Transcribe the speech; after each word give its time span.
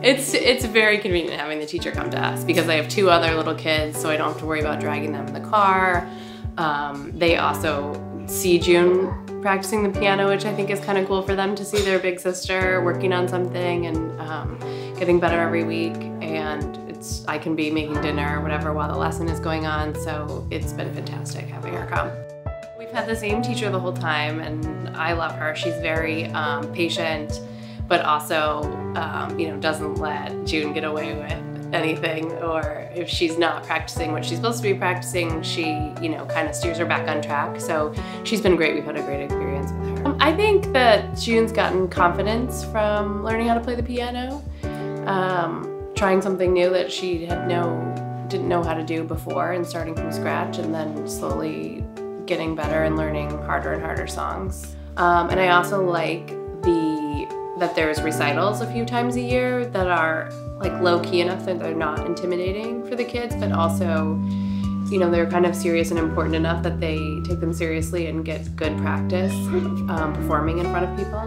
It's 0.00 0.32
it's 0.32 0.64
very 0.64 0.98
convenient 0.98 1.40
having 1.40 1.58
the 1.58 1.66
teacher 1.66 1.90
come 1.90 2.08
to 2.10 2.24
us 2.24 2.44
because 2.44 2.68
I 2.68 2.76
have 2.76 2.88
two 2.88 3.10
other 3.10 3.34
little 3.34 3.56
kids, 3.56 4.00
so 4.00 4.08
I 4.08 4.16
don't 4.16 4.28
have 4.28 4.38
to 4.38 4.46
worry 4.46 4.60
about 4.60 4.78
dragging 4.78 5.10
them 5.10 5.26
in 5.26 5.34
the 5.34 5.40
car. 5.40 6.08
Um, 6.56 7.12
they 7.18 7.36
also 7.36 8.00
see 8.26 8.60
June 8.60 9.12
practicing 9.42 9.82
the 9.82 9.98
piano, 9.98 10.28
which 10.28 10.44
I 10.44 10.54
think 10.54 10.70
is 10.70 10.78
kind 10.80 10.98
of 10.98 11.08
cool 11.08 11.22
for 11.22 11.34
them 11.34 11.56
to 11.56 11.64
see 11.64 11.80
their 11.80 11.98
big 11.98 12.20
sister 12.20 12.82
working 12.84 13.12
on 13.12 13.26
something 13.26 13.86
and 13.86 14.20
um, 14.20 14.58
getting 14.98 15.18
better 15.18 15.40
every 15.40 15.64
week. 15.64 15.94
And 16.20 16.76
it's 16.88 17.26
I 17.26 17.38
can 17.38 17.56
be 17.56 17.68
making 17.68 18.00
dinner 18.00 18.38
or 18.38 18.42
whatever 18.42 18.72
while 18.72 18.92
the 18.92 18.98
lesson 18.98 19.28
is 19.28 19.40
going 19.40 19.66
on, 19.66 19.96
so 19.96 20.46
it's 20.52 20.72
been 20.72 20.94
fantastic 20.94 21.46
having 21.46 21.74
her 21.74 21.86
come. 21.86 22.10
We've 22.78 22.90
had 22.92 23.08
the 23.08 23.16
same 23.16 23.42
teacher 23.42 23.68
the 23.68 23.80
whole 23.80 23.92
time, 23.92 24.38
and 24.38 24.96
I 24.96 25.12
love 25.14 25.32
her. 25.32 25.56
She's 25.56 25.74
very 25.78 26.26
um, 26.26 26.72
patient, 26.72 27.40
but 27.88 28.04
also, 28.04 28.62
um, 28.94 29.38
you 29.38 29.48
know, 29.48 29.56
doesn't 29.56 29.96
let 29.96 30.46
June 30.46 30.72
get 30.72 30.84
away 30.84 31.14
with 31.14 31.74
anything. 31.74 32.30
Or 32.32 32.88
if 32.94 33.08
she's 33.08 33.38
not 33.38 33.64
practicing 33.64 34.12
what 34.12 34.24
she's 34.24 34.36
supposed 34.36 34.58
to 34.58 34.62
be 34.62 34.78
practicing, 34.78 35.42
she, 35.42 35.92
you 36.00 36.10
know, 36.10 36.26
kind 36.26 36.48
of 36.48 36.54
steers 36.54 36.78
her 36.78 36.86
back 36.86 37.08
on 37.08 37.22
track. 37.22 37.60
So 37.60 37.94
she's 38.24 38.40
been 38.40 38.56
great. 38.56 38.74
We've 38.74 38.84
had 38.84 38.96
a 38.96 39.02
great 39.02 39.22
experience 39.22 39.72
with 39.72 39.98
her. 39.98 40.06
Um, 40.06 40.16
I 40.20 40.34
think 40.34 40.72
that 40.72 41.16
June's 41.16 41.52
gotten 41.52 41.88
confidence 41.88 42.64
from 42.64 43.24
learning 43.24 43.48
how 43.48 43.54
to 43.54 43.60
play 43.60 43.74
the 43.74 43.82
piano, 43.82 44.42
um, 45.06 45.90
trying 45.94 46.20
something 46.20 46.52
new 46.52 46.70
that 46.70 46.92
she 46.92 47.24
had 47.26 47.48
no 47.48 47.84
didn't 48.28 48.48
know 48.48 48.62
how 48.62 48.74
to 48.74 48.84
do 48.84 49.02
before, 49.04 49.52
and 49.52 49.66
starting 49.66 49.94
from 49.94 50.12
scratch, 50.12 50.58
and 50.58 50.74
then 50.74 51.08
slowly 51.08 51.82
getting 52.26 52.54
better 52.54 52.84
and 52.84 52.94
learning 52.94 53.30
harder 53.44 53.72
and 53.72 53.82
harder 53.82 54.06
songs. 54.06 54.76
Um, 54.98 55.30
and 55.30 55.40
I 55.40 55.48
also 55.48 55.82
like 55.82 56.37
that 57.58 57.74
there's 57.74 58.00
recitals 58.02 58.60
a 58.60 58.72
few 58.72 58.84
times 58.84 59.16
a 59.16 59.20
year 59.20 59.66
that 59.66 59.86
are 59.86 60.30
like 60.58 60.72
low 60.80 61.00
key 61.00 61.20
enough 61.20 61.44
that 61.44 61.58
they're 61.58 61.74
not 61.74 62.06
intimidating 62.06 62.86
for 62.88 62.96
the 62.96 63.04
kids, 63.04 63.34
but 63.36 63.52
also, 63.52 64.18
you 64.90 64.98
know, 64.98 65.10
they're 65.10 65.30
kind 65.30 65.46
of 65.46 65.54
serious 65.54 65.90
and 65.90 65.98
important 65.98 66.34
enough 66.34 66.62
that 66.62 66.80
they 66.80 66.96
take 67.24 67.40
them 67.40 67.52
seriously 67.52 68.06
and 68.06 68.24
get 68.24 68.54
good 68.56 68.76
practice 68.78 69.32
um, 69.32 70.12
performing 70.14 70.58
in 70.58 70.64
front 70.66 70.88
of 70.88 70.96
people. 70.96 71.14